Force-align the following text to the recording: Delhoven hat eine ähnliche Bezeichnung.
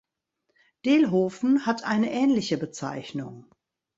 Delhoven 0.83 1.67
hat 1.67 1.83
eine 1.85 2.11
ähnliche 2.11 2.57
Bezeichnung. 2.57 3.53